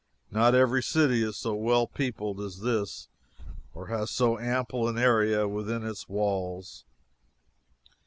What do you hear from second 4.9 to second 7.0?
area within its walls.